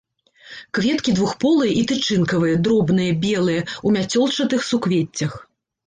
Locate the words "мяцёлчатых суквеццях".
3.97-5.43